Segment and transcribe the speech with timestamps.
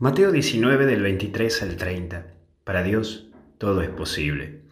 [0.00, 2.26] Mateo 19 del 23 al 30.
[2.64, 4.62] Para Dios todo es posible.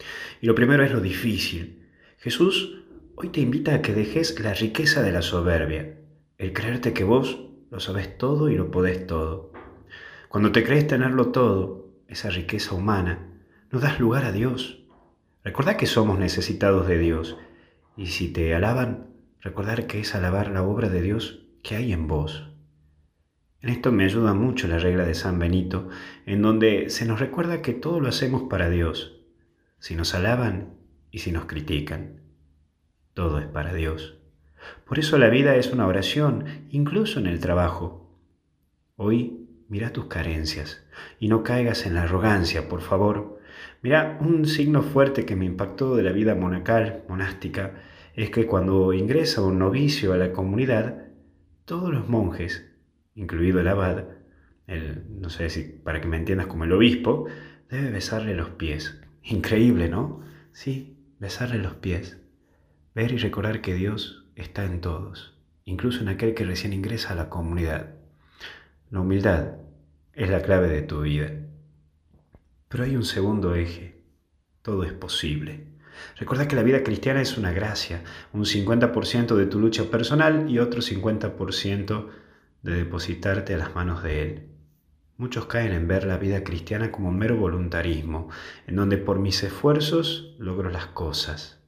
[0.41, 1.87] Y lo primero es lo difícil.
[2.18, 2.83] Jesús
[3.14, 5.94] hoy te invita a que dejes la riqueza de la soberbia,
[6.38, 7.38] el creerte que vos
[7.70, 9.52] lo sabes todo y lo podés todo.
[10.29, 13.29] Cuando te crees tenerlo todo, esa riqueza humana,
[13.70, 14.82] no das lugar a Dios.
[15.45, 17.39] Recordá que somos necesitados de Dios.
[17.96, 19.07] Y si te alaban,
[19.41, 22.52] recordar que es alabar la obra de Dios que hay en vos.
[23.63, 25.89] En esto me ayuda mucho la regla de San Benito,
[26.27, 29.20] en donde se nos recuerda que todo lo hacemos para Dios,
[29.79, 30.75] si nos alaban
[31.12, 32.23] y si nos critican.
[33.15, 34.19] Todo es para Dios.
[34.84, 38.19] Por eso la vida es una oración, incluso en el trabajo.
[38.97, 40.84] Hoy mira tus carencias
[41.20, 43.39] y no caigas en la arrogancia, por favor.
[43.81, 47.81] Mira, un signo fuerte que me impactó de la vida monacal, monástica,
[48.15, 51.06] es que cuando ingresa un novicio a la comunidad,
[51.65, 52.72] todos los monjes
[53.15, 54.05] incluido el abad,
[54.66, 57.27] el, no sé si para que me entiendas como el obispo,
[57.69, 59.00] debe besarle los pies.
[59.23, 60.20] Increíble, ¿no?
[60.53, 62.19] Sí, besarle los pies.
[62.95, 67.17] Ver y recordar que Dios está en todos, incluso en aquel que recién ingresa a
[67.17, 67.95] la comunidad.
[68.91, 69.56] La humildad
[70.12, 71.31] es la clave de tu vida.
[72.69, 74.03] Pero hay un segundo eje.
[74.62, 75.73] Todo es posible.
[76.19, 80.58] Recuerda que la vida cristiana es una gracia, un 50% de tu lucha personal y
[80.58, 82.08] otro 50%
[82.62, 84.48] de depositarte a las manos de Él.
[85.16, 88.28] Muchos caen en ver la vida cristiana como mero voluntarismo,
[88.66, 91.60] en donde por mis esfuerzos logro las cosas.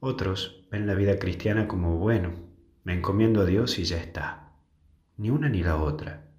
[0.00, 2.32] Otros ven la vida cristiana como, bueno,
[2.84, 4.52] me encomiendo a Dios y ya está.
[5.16, 6.30] Ni una ni la otra.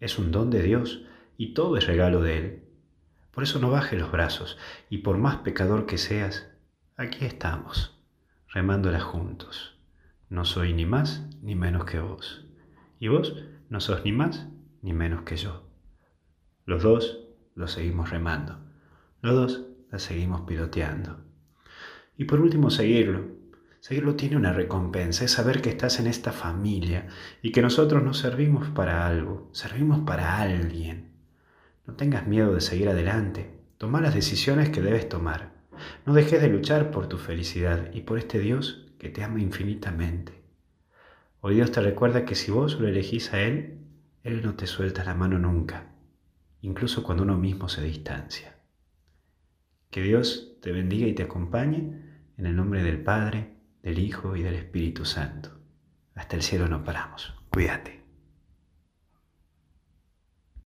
[0.00, 1.04] Es un don de Dios
[1.36, 2.64] y todo es regalo de Él.
[3.30, 4.58] Por eso no bajes los brazos
[4.90, 6.48] y por más pecador que seas,
[6.96, 8.00] aquí estamos,
[8.48, 9.78] remándola juntos.
[10.28, 12.43] No soy ni más ni menos que vos.
[13.04, 13.36] Y vos
[13.68, 14.46] no sos ni más
[14.80, 15.68] ni menos que yo.
[16.64, 18.60] Los dos lo seguimos remando.
[19.20, 21.20] Los dos la seguimos piloteando.
[22.16, 23.26] Y por último, seguirlo.
[23.80, 27.08] Seguirlo tiene una recompensa, es saber que estás en esta familia
[27.42, 31.10] y que nosotros nos servimos para algo, servimos para alguien.
[31.86, 35.52] No tengas miedo de seguir adelante, toma las decisiones que debes tomar.
[36.06, 40.43] No dejes de luchar por tu felicidad y por este Dios que te ama infinitamente.
[41.46, 43.76] Hoy Dios te recuerda que si vos lo elegís a Él,
[44.22, 45.92] Él no te suelta la mano nunca,
[46.62, 48.54] incluso cuando uno mismo se distancia.
[49.90, 52.00] Que Dios te bendiga y te acompañe
[52.38, 55.50] en el nombre del Padre, del Hijo y del Espíritu Santo.
[56.14, 57.34] Hasta el cielo no paramos.
[57.50, 58.03] Cuídate.